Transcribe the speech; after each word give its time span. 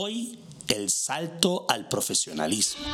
Hoy, 0.00 0.38
el 0.68 0.90
salto 0.90 1.66
al 1.68 1.88
profesionalismo. 1.88 2.86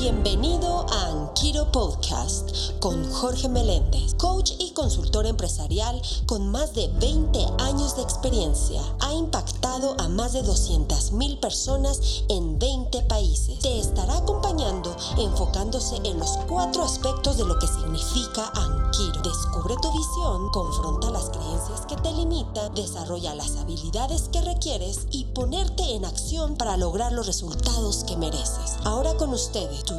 Bienvenido 0.00 0.86
a 0.88 1.08
Anquiro 1.08 1.70
Podcast 1.72 2.52
con 2.80 3.12
Jorge 3.12 3.50
Meléndez, 3.50 4.14
coach 4.14 4.52
y 4.58 4.72
consultor 4.72 5.26
empresarial 5.26 6.00
con 6.24 6.48
más 6.48 6.72
de 6.72 6.88
20 6.98 7.38
años 7.58 7.96
de 7.96 8.02
experiencia. 8.02 8.80
Ha 9.00 9.12
impactado 9.12 10.00
a 10.00 10.08
más 10.08 10.32
de 10.32 10.42
200 10.42 11.12
mil 11.12 11.38
personas 11.38 12.24
en 12.30 12.58
20 12.58 13.02
países. 13.02 13.58
Te 13.58 13.78
estará 13.78 14.16
acompañando 14.16 14.96
enfocándose 15.18 15.96
en 16.04 16.18
los 16.18 16.30
cuatro 16.48 16.82
aspectos 16.82 17.36
de 17.36 17.44
lo 17.44 17.58
que 17.58 17.66
significa 17.66 18.50
Anquiro. 18.54 19.20
Descubre 19.22 19.74
tu 19.82 19.92
visión, 19.92 20.48
confronta 20.50 21.10
las 21.10 21.28
creencias 21.28 21.82
que 21.86 21.96
te 21.96 22.10
limitan, 22.12 22.74
desarrolla 22.74 23.34
las 23.34 23.54
habilidades 23.56 24.30
que 24.30 24.40
requieres 24.40 25.06
y 25.10 25.24
ponerte 25.26 25.94
en 25.94 26.06
acción 26.06 26.56
para 26.56 26.78
lograr 26.78 27.12
los 27.12 27.26
resultados 27.26 28.04
que 28.04 28.16
mereces. 28.16 28.78
Ahora 28.84 29.14
con 29.18 29.34
ustedes, 29.34 29.89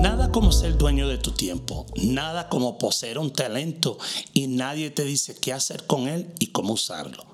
Nada 0.00 0.32
como 0.32 0.50
ser 0.50 0.76
dueño 0.76 1.06
de 1.06 1.18
tu 1.18 1.30
tiempo, 1.30 1.86
nada 2.02 2.48
como 2.48 2.78
poseer 2.78 3.18
un 3.18 3.32
talento 3.32 3.96
y 4.32 4.48
nadie 4.48 4.90
te 4.90 5.04
dice 5.04 5.36
qué 5.36 5.52
hacer 5.52 5.86
con 5.86 6.08
él 6.08 6.34
y 6.40 6.48
cómo 6.48 6.72
usarlo. 6.72 7.24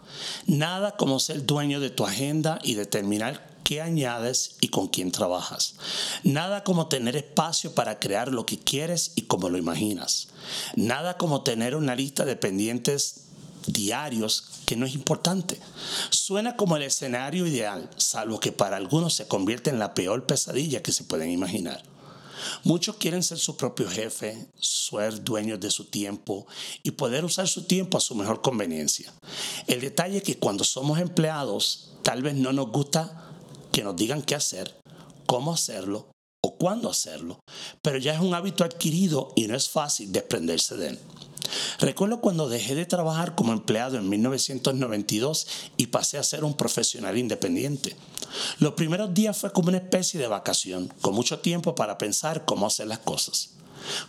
Nada 0.46 0.96
como 0.98 1.20
ser 1.20 1.46
dueño 1.46 1.80
de 1.80 1.88
tu 1.88 2.04
agenda 2.04 2.58
y 2.62 2.74
determinar 2.74 3.50
qué 3.64 3.80
añades 3.80 4.56
y 4.60 4.68
con 4.68 4.88
quién 4.88 5.10
trabajas. 5.10 5.76
Nada 6.22 6.62
como 6.62 6.88
tener 6.88 7.16
espacio 7.16 7.74
para 7.74 7.98
crear 7.98 8.30
lo 8.30 8.44
que 8.44 8.58
quieres 8.58 9.12
y 9.16 9.22
como 9.22 9.48
lo 9.48 9.56
imaginas. 9.56 10.28
Nada 10.76 11.16
como 11.16 11.42
tener 11.42 11.76
una 11.76 11.94
lista 11.94 12.26
de 12.26 12.36
pendientes 12.36 13.29
diarios 13.66 14.44
que 14.66 14.76
no 14.76 14.86
es 14.86 14.94
importante. 14.94 15.60
Suena 16.10 16.56
como 16.56 16.76
el 16.76 16.82
escenario 16.82 17.46
ideal, 17.46 17.90
salvo 17.96 18.40
que 18.40 18.52
para 18.52 18.76
algunos 18.76 19.14
se 19.14 19.28
convierte 19.28 19.70
en 19.70 19.78
la 19.78 19.94
peor 19.94 20.26
pesadilla 20.26 20.82
que 20.82 20.92
se 20.92 21.04
pueden 21.04 21.30
imaginar. 21.30 21.82
Muchos 22.64 22.96
quieren 22.96 23.22
ser 23.22 23.38
su 23.38 23.56
propio 23.56 23.88
jefe, 23.88 24.48
ser 24.58 25.22
dueños 25.22 25.60
de 25.60 25.70
su 25.70 25.84
tiempo 25.84 26.46
y 26.82 26.92
poder 26.92 27.24
usar 27.24 27.48
su 27.48 27.64
tiempo 27.64 27.98
a 27.98 28.00
su 28.00 28.14
mejor 28.14 28.40
conveniencia. 28.40 29.12
El 29.66 29.80
detalle 29.80 30.18
es 30.18 30.22
que 30.22 30.38
cuando 30.38 30.64
somos 30.64 30.98
empleados, 30.98 31.92
tal 32.02 32.22
vez 32.22 32.34
no 32.34 32.52
nos 32.52 32.70
gusta 32.70 33.30
que 33.72 33.84
nos 33.84 33.96
digan 33.96 34.22
qué 34.22 34.34
hacer, 34.34 34.74
cómo 35.26 35.52
hacerlo 35.52 36.10
o 36.42 36.56
cuándo 36.56 36.88
hacerlo, 36.88 37.40
pero 37.82 37.98
ya 37.98 38.14
es 38.14 38.20
un 38.20 38.34
hábito 38.34 38.64
adquirido 38.64 39.32
y 39.36 39.46
no 39.46 39.54
es 39.54 39.68
fácil 39.68 40.10
desprenderse 40.10 40.76
de 40.76 40.88
él. 40.88 40.98
Recuerdo 41.80 42.20
cuando 42.20 42.50
dejé 42.50 42.74
de 42.74 42.84
trabajar 42.84 43.34
como 43.34 43.54
empleado 43.54 43.96
en 43.96 44.06
1992 44.06 45.46
y 45.78 45.86
pasé 45.86 46.18
a 46.18 46.22
ser 46.22 46.44
un 46.44 46.54
profesional 46.54 47.16
independiente. 47.16 47.96
Los 48.58 48.74
primeros 48.74 49.14
días 49.14 49.38
fue 49.38 49.50
como 49.50 49.68
una 49.68 49.78
especie 49.78 50.20
de 50.20 50.26
vacación, 50.26 50.92
con 51.00 51.14
mucho 51.14 51.38
tiempo 51.38 51.74
para 51.74 51.96
pensar 51.96 52.44
cómo 52.44 52.66
hacer 52.66 52.86
las 52.86 52.98
cosas. 52.98 53.54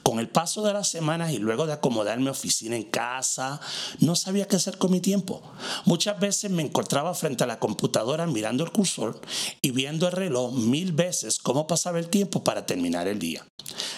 Con 0.04 0.20
el 0.20 0.30
paso 0.30 0.64
de 0.64 0.74
las 0.74 0.90
semanas 0.90 1.32
y 1.32 1.38
luego 1.38 1.66
de 1.66 1.74
acomodar 1.74 2.20
mi 2.20 2.30
oficina 2.30 2.76
en 2.76 2.84
casa, 2.84 3.60
no 4.00 4.16
sabía 4.16 4.48
qué 4.48 4.56
hacer 4.56 4.78
con 4.78 4.92
mi 4.92 5.00
tiempo. 5.00 5.42
Muchas 5.86 6.20
veces 6.20 6.52
me 6.52 6.64
encontraba 6.64 7.14
frente 7.14 7.44
a 7.44 7.48
la 7.48 7.60
computadora 7.60 8.28
mirando 8.28 8.64
el 8.64 8.72
cursor 8.72 9.20
y 9.62 9.72
viendo 9.72 10.08
el 10.08 10.14
reloj 10.14 10.54
mil 10.54 10.92
veces 10.94 11.40
cómo 11.40 11.68
pasaba 11.68 12.00
el 12.00 12.10
tiempo 12.10 12.44
para 12.44 12.66
terminar 12.66 13.08
el 13.08 13.20
día. 13.20 13.46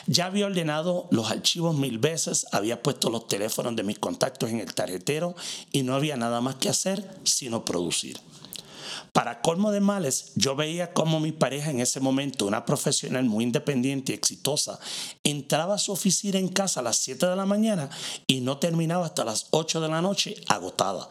Ya 0.07 0.25
había 0.25 0.45
ordenado 0.45 1.07
los 1.11 1.31
archivos 1.31 1.75
mil 1.75 1.97
veces, 1.97 2.45
había 2.51 2.81
puesto 2.81 3.09
los 3.09 3.27
teléfonos 3.27 3.75
de 3.75 3.83
mis 3.83 3.99
contactos 3.99 4.49
en 4.49 4.59
el 4.59 4.73
tarjetero 4.73 5.35
y 5.71 5.83
no 5.83 5.95
había 5.95 6.17
nada 6.17 6.41
más 6.41 6.55
que 6.55 6.69
hacer 6.69 7.19
sino 7.23 7.65
producir. 7.65 8.19
Para 9.11 9.41
colmo 9.41 9.71
de 9.71 9.79
males, 9.79 10.31
yo 10.35 10.55
veía 10.55 10.93
cómo 10.93 11.19
mi 11.19 11.31
pareja 11.31 11.71
en 11.71 11.79
ese 11.79 11.99
momento, 11.99 12.45
una 12.45 12.65
profesional 12.65 13.25
muy 13.25 13.43
independiente 13.43 14.11
y 14.11 14.15
exitosa, 14.15 14.79
entraba 15.23 15.75
a 15.75 15.79
su 15.79 15.91
oficina 15.91 16.39
en 16.39 16.47
casa 16.47 16.79
a 16.79 16.83
las 16.83 16.97
7 16.97 17.25
de 17.25 17.35
la 17.35 17.45
mañana 17.45 17.89
y 18.27 18.41
no 18.41 18.57
terminaba 18.57 19.05
hasta 19.05 19.23
las 19.23 19.47
8 19.51 19.81
de 19.81 19.89
la 19.89 20.01
noche 20.01 20.35
agotada. 20.47 21.09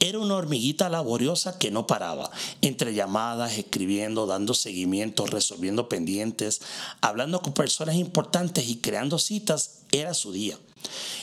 Era 0.00 0.18
una 0.18 0.36
hormiguita 0.36 0.88
laboriosa 0.88 1.58
que 1.58 1.70
no 1.70 1.86
paraba, 1.86 2.30
entre 2.62 2.94
llamadas, 2.94 3.58
escribiendo, 3.58 4.26
dando 4.26 4.54
seguimiento, 4.54 5.26
resolviendo 5.26 5.88
pendientes, 5.88 6.60
hablando 7.00 7.40
con 7.40 7.52
personas 7.52 7.96
importantes 7.96 8.68
y 8.68 8.76
creando 8.76 9.18
citas, 9.18 9.82
era 9.90 10.14
su 10.14 10.32
día. 10.32 10.58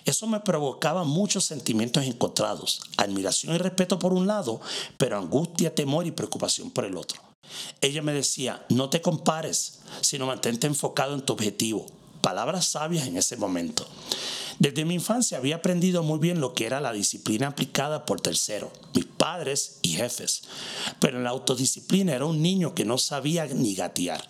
Eso 0.05 0.27
me 0.27 0.39
provocaba 0.39 1.03
muchos 1.03 1.45
sentimientos 1.45 2.05
encontrados, 2.05 2.81
admiración 2.97 3.55
y 3.55 3.57
respeto 3.57 3.97
por 3.99 4.13
un 4.13 4.27
lado, 4.27 4.61
pero 4.97 5.17
angustia, 5.17 5.73
temor 5.73 6.05
y 6.05 6.11
preocupación 6.11 6.71
por 6.71 6.85
el 6.85 6.97
otro. 6.97 7.21
Ella 7.81 8.01
me 8.01 8.13
decía, 8.13 8.65
no 8.69 8.89
te 8.89 9.01
compares, 9.01 9.79
sino 10.01 10.25
mantente 10.25 10.67
enfocado 10.67 11.13
en 11.15 11.21
tu 11.21 11.33
objetivo. 11.33 11.85
Palabras 12.21 12.65
sabias 12.65 13.07
en 13.07 13.17
ese 13.17 13.37
momento. 13.37 13.85
Desde 14.57 14.85
mi 14.85 14.93
infancia 14.93 15.37
había 15.37 15.57
aprendido 15.57 16.01
muy 16.01 16.17
bien 16.17 16.39
lo 16.39 16.53
que 16.53 16.65
era 16.65 16.79
la 16.79 16.93
disciplina 16.93 17.47
aplicada 17.47 18.05
por 18.05 18.21
terceros, 18.21 18.71
mis 18.93 19.05
padres 19.25 19.79
y 19.81 19.89
jefes. 19.93 20.43
Pero 20.99 21.17
en 21.17 21.23
la 21.23 21.31
autodisciplina 21.31 22.13
era 22.13 22.25
un 22.25 22.43
niño 22.43 22.75
que 22.75 22.85
no 22.85 22.99
sabía 22.99 23.47
ni 23.47 23.73
gatear. 23.73 24.23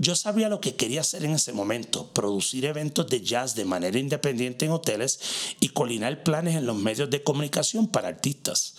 Yo 0.00 0.16
sabía 0.16 0.48
lo 0.48 0.60
que 0.60 0.74
quería 0.74 1.02
hacer 1.02 1.24
en 1.24 1.30
ese 1.30 1.52
momento, 1.52 2.12
producir 2.12 2.64
eventos 2.64 3.06
de 3.06 3.20
jazz 3.20 3.54
de 3.54 3.64
manera 3.64 3.96
independiente 3.96 4.64
en 4.64 4.72
hoteles 4.72 5.20
y 5.60 5.68
colinar 5.68 6.24
planes 6.24 6.56
en 6.56 6.66
los 6.66 6.74
medios 6.74 7.10
de 7.10 7.22
comunicación 7.22 7.86
para 7.86 8.08
artistas. 8.08 8.74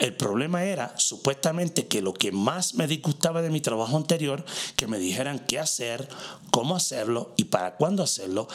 El 0.00 0.16
problema 0.16 0.64
era, 0.64 0.98
supuestamente, 0.98 1.86
que 1.86 2.02
lo 2.02 2.12
que 2.12 2.32
más 2.32 2.74
me 2.74 2.88
disgustaba 2.88 3.42
de 3.42 3.50
mi 3.50 3.60
trabajo 3.60 3.96
anterior, 3.96 4.44
que 4.74 4.88
me 4.88 4.98
dijeran 4.98 5.38
qué 5.38 5.60
hacer, 5.60 6.08
cómo 6.50 6.74
hacerlo 6.74 7.32
y 7.36 7.44
para 7.44 7.76
cuándo 7.76 8.02
hacerlo, 8.02 8.48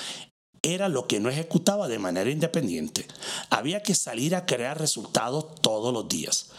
era 0.64 0.90
lo 0.90 1.08
que 1.08 1.20
no 1.20 1.30
ejecutaba 1.30 1.88
de 1.88 1.98
manera 1.98 2.30
independiente. 2.30 3.08
Había 3.50 3.82
que 3.82 3.96
salir 3.96 4.36
a 4.36 4.46
crear 4.46 4.80
resultados 4.80 5.56
todos 5.62 5.92
los 5.92 6.08
días, 6.08 6.52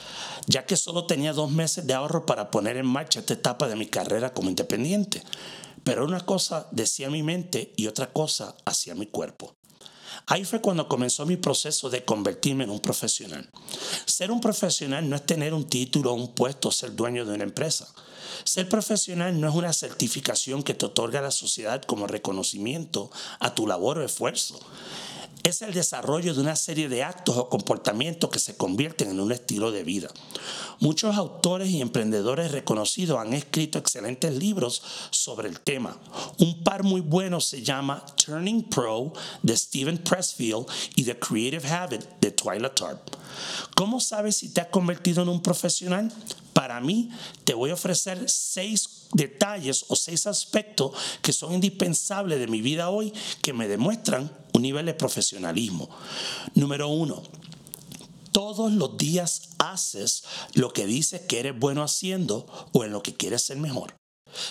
ya 0.46 0.66
que 0.66 0.76
solo 0.76 1.06
tenía 1.06 1.32
dos 1.32 1.50
meses 1.50 1.86
de 1.86 1.94
ahorro 1.94 2.26
para 2.26 2.50
poner 2.50 2.76
en 2.76 2.86
marcha 2.86 3.20
esta 3.20 3.34
etapa 3.34 3.68
de 3.68 3.76
mi 3.76 3.86
carrera 3.86 4.32
como 4.32 4.50
independiente. 4.50 5.22
Pero 5.84 6.04
una 6.04 6.20
cosa 6.20 6.68
decía 6.72 7.10
mi 7.10 7.22
mente 7.22 7.72
y 7.76 7.86
otra 7.86 8.12
cosa 8.12 8.56
hacía 8.64 8.94
mi 8.94 9.06
cuerpo. 9.06 9.54
Ahí 10.26 10.44
fue 10.44 10.60
cuando 10.60 10.88
comenzó 10.88 11.26
mi 11.26 11.36
proceso 11.36 11.90
de 11.90 12.04
convertirme 12.04 12.64
en 12.64 12.70
un 12.70 12.80
profesional. 12.80 13.48
Ser 14.06 14.30
un 14.30 14.40
profesional 14.40 15.08
no 15.08 15.16
es 15.16 15.26
tener 15.26 15.54
un 15.54 15.68
título, 15.68 16.14
un 16.14 16.34
puesto, 16.34 16.70
ser 16.70 16.94
dueño 16.94 17.24
de 17.24 17.34
una 17.34 17.44
empresa. 17.44 17.88
Ser 18.44 18.68
profesional 18.68 19.40
no 19.40 19.48
es 19.48 19.54
una 19.54 19.72
certificación 19.72 20.62
que 20.62 20.74
te 20.74 20.86
otorga 20.86 21.20
la 21.20 21.30
sociedad 21.30 21.82
como 21.82 22.06
reconocimiento 22.06 23.10
a 23.40 23.54
tu 23.54 23.66
labor 23.66 23.98
o 23.98 24.04
esfuerzo 24.04 24.58
es 25.44 25.62
el 25.62 25.74
desarrollo 25.74 26.34
de 26.34 26.40
una 26.40 26.56
serie 26.56 26.88
de 26.88 27.02
actos 27.02 27.36
o 27.36 27.48
comportamientos 27.48 28.30
que 28.30 28.38
se 28.38 28.56
convierten 28.56 29.10
en 29.10 29.20
un 29.20 29.32
estilo 29.32 29.72
de 29.72 29.82
vida. 29.82 30.08
Muchos 30.80 31.16
autores 31.16 31.68
y 31.70 31.80
emprendedores 31.80 32.52
reconocidos 32.52 33.18
han 33.18 33.32
escrito 33.32 33.78
excelentes 33.78 34.34
libros 34.34 34.82
sobre 35.10 35.48
el 35.48 35.60
tema. 35.60 35.98
Un 36.38 36.62
par 36.62 36.82
muy 36.82 37.00
bueno 37.00 37.40
se 37.40 37.62
llama 37.62 38.04
Turning 38.16 38.68
Pro 38.68 39.12
de 39.42 39.56
Steven 39.56 39.98
Pressfield 39.98 40.66
y 40.96 41.04
The 41.04 41.18
Creative 41.18 41.68
Habit 41.68 42.02
de 42.20 42.30
Twyla 42.30 42.74
Tarp. 42.74 43.21
¿Cómo 43.74 44.00
sabes 44.00 44.36
si 44.36 44.48
te 44.48 44.60
has 44.60 44.68
convertido 44.68 45.22
en 45.22 45.28
un 45.28 45.42
profesional? 45.42 46.12
Para 46.52 46.80
mí, 46.80 47.10
te 47.44 47.54
voy 47.54 47.70
a 47.70 47.74
ofrecer 47.74 48.28
seis 48.28 49.08
detalles 49.12 49.84
o 49.88 49.96
seis 49.96 50.26
aspectos 50.26 50.92
que 51.22 51.32
son 51.32 51.54
indispensables 51.54 52.38
de 52.38 52.46
mi 52.46 52.60
vida 52.60 52.90
hoy 52.90 53.12
que 53.42 53.52
me 53.52 53.68
demuestran 53.68 54.30
un 54.52 54.62
nivel 54.62 54.86
de 54.86 54.94
profesionalismo. 54.94 55.88
Número 56.54 56.88
uno, 56.88 57.22
todos 58.32 58.72
los 58.72 58.96
días 58.96 59.50
haces 59.58 60.24
lo 60.54 60.72
que 60.72 60.86
dices 60.86 61.22
que 61.22 61.40
eres 61.40 61.58
bueno 61.58 61.82
haciendo 61.82 62.46
o 62.72 62.84
en 62.84 62.92
lo 62.92 63.02
que 63.02 63.14
quieres 63.14 63.42
ser 63.42 63.58
mejor. 63.58 63.94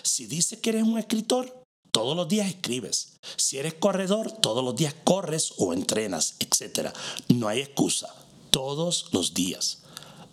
Si 0.03 0.27
dices 0.27 0.59
que 0.59 0.69
eres 0.69 0.83
un 0.83 0.99
escritor, 0.99 1.63
todos 1.91 2.15
los 2.15 2.27
días 2.27 2.47
escribes. 2.47 3.17
Si 3.35 3.57
eres 3.57 3.73
corredor, 3.73 4.31
todos 4.31 4.63
los 4.63 4.75
días 4.75 4.95
corres 5.03 5.53
o 5.57 5.73
entrenas, 5.73 6.35
etc. 6.39 6.89
No 7.27 7.47
hay 7.47 7.59
excusa. 7.59 8.13
Todos 8.51 9.07
los 9.11 9.33
días. 9.33 9.79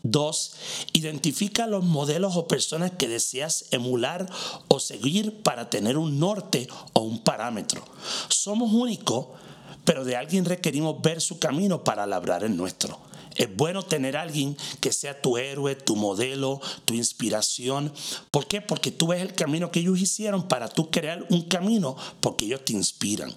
Dos, 0.03 0.53
identifica 0.93 1.67
los 1.67 1.85
modelos 1.85 2.37
o 2.37 2.47
personas 2.47 2.93
que 2.93 3.09
deseas 3.09 3.67
emular 3.73 4.31
o 4.69 4.79
seguir 4.79 5.43
para 5.43 5.71
tener 5.71 5.99
un 5.99 6.21
norte 6.21 6.69
o 6.93 7.01
un 7.01 7.19
parámetro. 7.19 7.83
Somos 8.29 8.73
únicos, 8.73 9.27
pero 9.85 10.05
de 10.05 10.17
alguien 10.17 10.45
requerimos 10.45 11.03
ver 11.03 11.21
su 11.21 11.39
camino 11.39 11.83
para 11.83 12.07
labrar 12.07 12.45
el 12.45 12.57
nuestro. 12.57 13.01
Es 13.35 13.55
bueno 13.55 13.85
tener 13.85 14.17
a 14.17 14.23
alguien 14.23 14.57
que 14.81 14.93
sea 14.93 15.23
tu 15.23 15.37
héroe, 15.37 15.77
tu 15.77 15.95
modelo, 15.95 16.61
tu 16.85 16.95
inspiración. 16.95 17.93
¿Por 18.31 18.47
qué? 18.47 18.61
Porque 18.61 18.91
tú 18.91 19.09
ves 19.09 19.23
el 19.23 19.35
camino 19.35 19.71
que 19.71 19.81
ellos 19.81 20.01
hicieron 20.01 20.49
para 20.49 20.69
tú 20.69 20.91
crear 20.91 21.25
un 21.31 21.43
camino 21.43 21.97
porque 22.21 22.47
ellos 22.47 22.65
te 22.65 22.73
inspiran. 22.73 23.33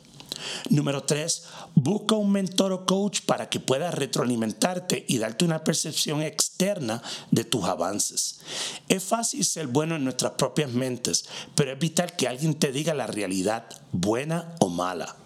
Número 0.70 1.04
tres, 1.04 1.44
busca 1.76 2.16
un 2.16 2.32
mentor 2.32 2.72
o 2.74 2.86
coach 2.86 3.22
para 3.26 3.50
que 3.50 3.60
pueda 3.60 3.92
retroalimentarte 3.92 5.06
y 5.08 5.18
darte 5.18 5.46
una 5.46 5.64
percepción 5.64 6.22
externa 6.22 7.02
de 7.32 7.44
tus 7.44 7.66
avances. 7.66 8.40
Es 8.90 9.04
fácil 9.04 9.46
ser 9.46 9.68
bueno 9.68 9.96
en 9.96 10.04
nuestras 10.04 10.34
propias 10.34 10.72
mentes, 10.72 11.26
pero 11.56 11.74
es 11.74 11.80
vital 11.80 12.16
que 12.16 12.28
alguien 12.28 12.56
te 12.56 12.72
diga 12.72 12.94
la 12.94 13.08
realidad, 13.08 13.66
buena 13.92 14.56
o 14.60 14.70
mala. 14.70 15.21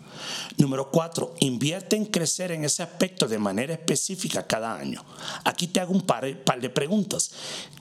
Número 0.57 0.89
cuatro, 0.91 1.35
invierte 1.39 1.95
en 1.95 2.05
crecer 2.05 2.51
en 2.51 2.65
ese 2.65 2.83
aspecto 2.83 3.27
de 3.27 3.37
manera 3.37 3.73
específica 3.73 4.47
cada 4.47 4.75
año. 4.75 5.03
Aquí 5.43 5.67
te 5.67 5.79
hago 5.79 5.93
un 5.93 6.01
par, 6.01 6.25
de 6.25 6.69
preguntas. 6.69 7.31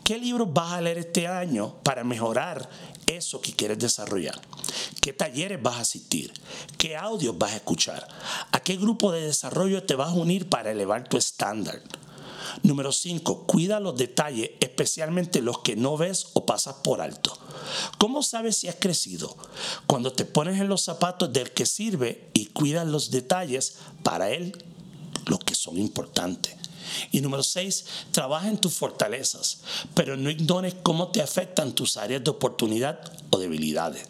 ¿Qué 0.02 0.19
libros 0.19 0.52
vas 0.52 0.72
a 0.72 0.81
leer 0.81 0.98
este 0.98 1.26
año 1.26 1.76
para 1.82 2.04
mejorar 2.04 2.69
eso 3.06 3.40
que 3.40 3.52
quieres 3.52 3.78
desarrollar? 3.78 4.40
¿Qué 5.00 5.12
talleres 5.12 5.62
vas 5.62 5.76
a 5.76 5.81
asistir? 5.81 6.32
¿Qué 6.78 6.96
audios 6.96 7.36
vas 7.38 7.52
a 7.52 7.56
escuchar? 7.56 8.06
¿A 8.52 8.60
qué 8.60 8.76
grupo 8.76 9.12
de 9.12 9.22
desarrollo 9.22 9.82
te 9.84 9.94
vas 9.94 10.08
a 10.08 10.14
unir 10.14 10.48
para 10.48 10.70
elevar 10.70 11.08
tu 11.08 11.16
estándar? 11.16 11.81
Número 12.62 12.92
5. 12.92 13.46
Cuida 13.46 13.80
los 13.80 13.96
detalles, 13.96 14.50
especialmente 14.60 15.42
los 15.42 15.58
que 15.60 15.76
no 15.76 15.96
ves 15.96 16.28
o 16.34 16.46
pasas 16.46 16.76
por 16.76 17.00
alto. 17.00 17.36
¿Cómo 17.98 18.22
sabes 18.22 18.56
si 18.56 18.68
has 18.68 18.76
crecido? 18.76 19.36
Cuando 19.86 20.12
te 20.12 20.24
pones 20.24 20.60
en 20.60 20.68
los 20.68 20.82
zapatos 20.82 21.32
del 21.32 21.52
que 21.52 21.66
sirve 21.66 22.30
y 22.34 22.46
cuidas 22.46 22.86
los 22.86 23.10
detalles 23.10 23.76
para 24.02 24.30
él, 24.30 24.64
los 25.26 25.40
que 25.40 25.54
son 25.54 25.78
importantes. 25.78 26.54
Y 27.12 27.20
número 27.20 27.42
seis, 27.42 27.84
trabaja 28.10 28.48
en 28.48 28.58
tus 28.58 28.75
fortalezas, 28.75 29.60
pero 29.94 30.16
no 30.16 30.31
ignores 30.31 30.75
cómo 30.82 31.08
te 31.08 31.22
afectan 31.22 31.75
tus 31.75 31.96
áreas 31.96 32.25
de 32.25 32.31
oportunidad 32.31 33.00
o 33.31 33.38
debilidades. 33.38 34.06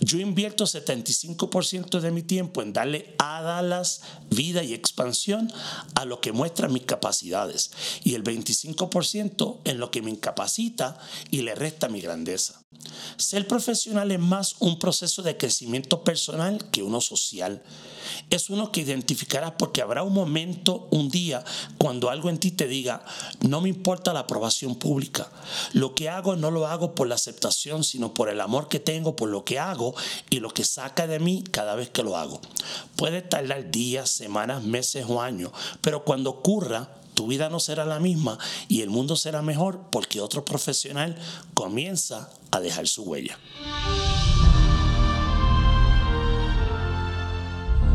Yo 0.00 0.18
invierto 0.18 0.64
75% 0.64 2.00
de 2.00 2.10
mi 2.10 2.22
tiempo 2.22 2.62
en 2.62 2.72
darle 2.72 3.14
a 3.18 3.42
Dallas 3.42 4.02
vida 4.30 4.62
y 4.62 4.74
expansión 4.74 5.52
a 5.94 6.04
lo 6.04 6.20
que 6.20 6.32
muestra 6.32 6.68
mis 6.68 6.84
capacidades 6.84 7.70
y 8.04 8.14
el 8.14 8.24
25% 8.24 9.58
en 9.64 9.78
lo 9.78 9.90
que 9.90 10.02
me 10.02 10.10
incapacita 10.10 10.98
y 11.30 11.42
le 11.42 11.54
resta 11.54 11.88
mi 11.88 12.00
grandeza. 12.00 12.62
Ser 13.16 13.46
profesional 13.48 14.10
es 14.12 14.20
más 14.20 14.56
un 14.60 14.78
proceso 14.78 15.22
de 15.22 15.36
crecimiento 15.36 16.04
personal 16.04 16.70
que 16.70 16.82
uno 16.82 17.00
social. 17.00 17.62
Es 18.30 18.50
uno 18.50 18.70
que 18.72 18.82
identificarás 18.82 19.52
porque 19.58 19.82
habrá 19.82 20.02
un 20.02 20.14
momento, 20.14 20.88
un 20.90 21.08
día, 21.08 21.44
cuando 21.78 22.07
algo 22.10 22.30
en 22.30 22.38
ti 22.38 22.50
te 22.50 22.66
diga, 22.66 23.04
no 23.40 23.60
me 23.60 23.68
importa 23.68 24.12
la 24.12 24.20
aprobación 24.20 24.76
pública. 24.76 25.28
Lo 25.72 25.94
que 25.94 26.08
hago 26.08 26.36
no 26.36 26.50
lo 26.50 26.66
hago 26.66 26.94
por 26.94 27.08
la 27.08 27.14
aceptación, 27.14 27.84
sino 27.84 28.14
por 28.14 28.28
el 28.28 28.40
amor 28.40 28.68
que 28.68 28.80
tengo 28.80 29.16
por 29.16 29.28
lo 29.28 29.44
que 29.44 29.58
hago 29.58 29.94
y 30.30 30.40
lo 30.40 30.50
que 30.50 30.64
saca 30.64 31.06
de 31.06 31.18
mí 31.18 31.44
cada 31.50 31.74
vez 31.74 31.90
que 31.90 32.02
lo 32.02 32.16
hago. 32.16 32.40
Puede 32.96 33.22
tardar 33.22 33.70
días, 33.70 34.10
semanas, 34.10 34.62
meses 34.62 35.06
o 35.08 35.20
años, 35.20 35.52
pero 35.80 36.04
cuando 36.04 36.30
ocurra, 36.30 36.90
tu 37.14 37.26
vida 37.26 37.48
no 37.48 37.58
será 37.58 37.84
la 37.84 37.98
misma 37.98 38.38
y 38.68 38.82
el 38.82 38.90
mundo 38.90 39.16
será 39.16 39.42
mejor 39.42 39.80
porque 39.90 40.20
otro 40.20 40.44
profesional 40.44 41.16
comienza 41.54 42.30
a 42.52 42.60
dejar 42.60 42.86
su 42.86 43.02
huella. 43.02 43.36